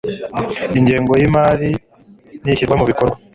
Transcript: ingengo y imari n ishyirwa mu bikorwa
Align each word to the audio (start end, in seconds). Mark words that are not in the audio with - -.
ingengo 0.79 1.11
y 1.21 1.23
imari 1.27 1.69
n 2.43 2.45
ishyirwa 2.51 2.75
mu 2.79 2.85
bikorwa 2.91 3.15